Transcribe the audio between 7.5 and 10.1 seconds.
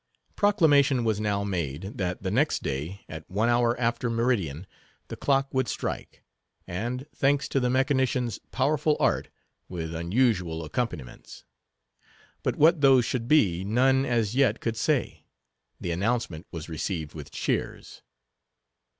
the mechanician's powerful art—with